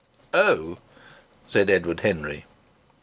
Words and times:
"Oh!" 0.33 0.79
said 1.45 1.69
Edward 1.69 1.99
Henry. 1.99 2.45